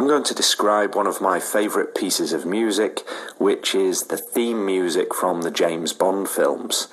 [0.00, 3.06] I'm going to describe one of my favourite pieces of music,
[3.36, 6.88] which is the theme music from the James Bond films.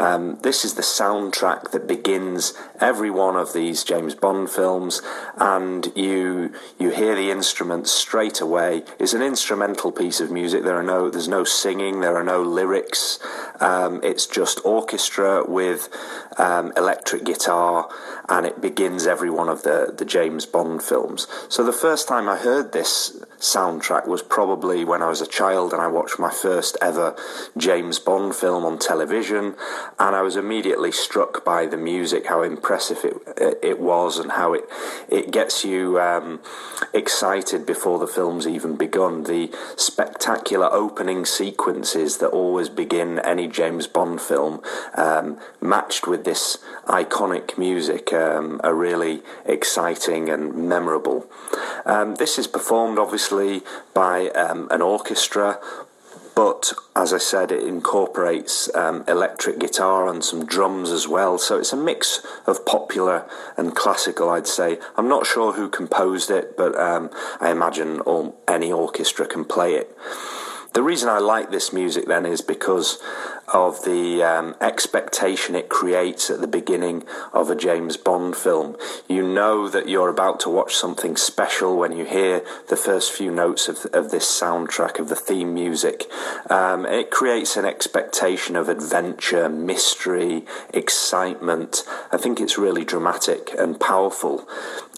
[0.00, 5.02] Um, this is the soundtrack that begins every one of these James Bond films,
[5.36, 8.82] and you you hear the instruments straight away.
[8.98, 10.64] It's an instrumental piece of music.
[10.64, 12.00] There are no there's no singing.
[12.00, 13.18] There are no lyrics.
[13.60, 15.90] Um, it's just orchestra with
[16.38, 17.90] um, electric guitar,
[18.26, 21.26] and it begins every one of the the James Bond films.
[21.50, 25.72] So the first time I heard this soundtrack was probably when I was a child
[25.72, 27.16] and I watched my first ever
[27.56, 29.56] James Bond film on television,
[29.98, 34.52] and I was immediately struck by the music, how impressive it it was, and how
[34.52, 34.64] it
[35.08, 36.40] it gets you um,
[36.92, 39.24] excited before the film's even begun.
[39.24, 44.62] The spectacular opening sequences that always begin any James Bond film,
[44.94, 51.26] um, matched with this iconic music, um, are really exciting and memorable.
[51.84, 53.62] Um, this is performed obviously
[53.94, 55.58] by um, an orchestra,
[56.34, 61.38] but as I said, it incorporates um, electric guitar and some drums as well.
[61.38, 64.78] So it's a mix of popular and classical, I'd say.
[64.96, 69.74] I'm not sure who composed it, but um, I imagine all, any orchestra can play
[69.74, 69.94] it.
[70.72, 73.02] The reason I like this music then is because
[73.52, 78.76] of the um, expectation it creates at the beginning of a James Bond film.
[79.08, 83.32] You know that you're about to watch something special when you hear the first few
[83.32, 86.04] notes of, of this soundtrack, of the theme music.
[86.48, 91.82] Um, it creates an expectation of adventure, mystery, excitement.
[92.12, 94.46] I think it's really dramatic and powerful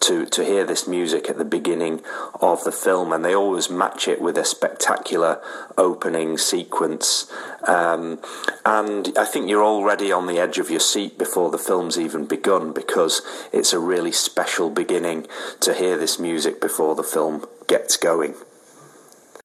[0.02, 2.02] to, to hear this music at the beginning
[2.40, 5.40] of the film, and they always match it with a spectacular
[5.76, 7.30] opening sequence.
[7.66, 8.20] Um,
[8.64, 12.26] and I think you're already on the edge of your seat before the film's even
[12.26, 15.26] begun because it's a really special beginning
[15.60, 18.34] to hear this music before the film gets going.